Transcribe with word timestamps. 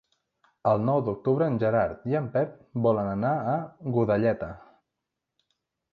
El 0.69 0.79
nou 0.85 1.01
d'octubre 1.09 1.49
en 1.51 1.59
Gerard 1.65 2.09
i 2.13 2.17
en 2.21 2.31
Pep 2.37 2.57
volen 2.87 3.13
anar 3.13 3.35
a 3.53 3.57
Godelleta. 3.99 4.53